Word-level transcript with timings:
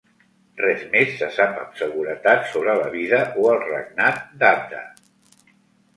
Res 0.61 0.79
més 0.93 1.11
se 1.19 1.27
sap 1.35 1.59
amb 1.65 1.77
seguretat 1.83 2.49
sobre 2.55 2.75
la 2.81 2.89
vida 2.97 3.21
o 3.45 3.49
el 3.53 3.63
regnat 3.67 4.27
d'Adda. 4.41 4.85